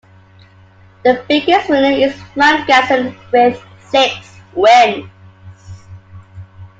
The 1.05 1.23
biggest 1.29 1.69
winner 1.69 1.95
is 1.95 2.19
Frank 2.33 2.67
Gatson 2.67 3.15
with 3.31 3.63
six 3.91 4.35
wins. 4.55 5.07